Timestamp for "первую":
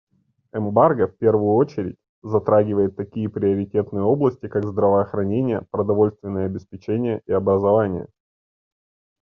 1.19-1.53